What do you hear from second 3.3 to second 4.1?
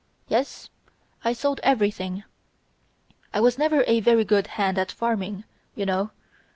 I was never a